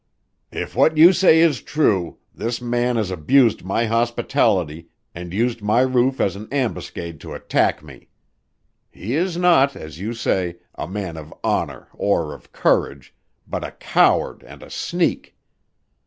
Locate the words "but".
13.47-13.63